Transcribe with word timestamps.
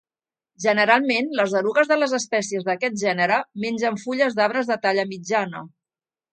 Generalment 0.63 1.29
les 1.39 1.53
erugues 1.59 1.91
de 1.91 1.97
les 1.99 2.15
espècies 2.21 2.67
d'aquest 2.71 2.99
gènere 3.03 3.39
mengen 3.67 4.03
fulles 4.07 4.41
d'arbres 4.41 4.73
de 4.75 4.83
talla 4.89 5.07
mitjana. 5.15 5.67